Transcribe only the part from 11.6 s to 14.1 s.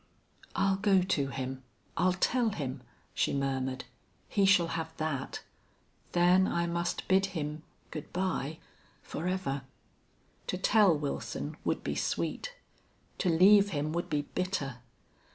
would be sweet; to leave him would